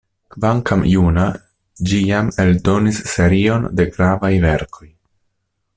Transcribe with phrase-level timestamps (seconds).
[0.35, 1.25] Kvankam juna,
[1.91, 4.91] ĝi jam eldonis serion de gravaj verkoj.